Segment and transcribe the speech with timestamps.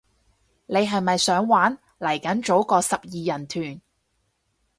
[0.65, 3.79] 你係咪想玩，嚟緊組個十二人團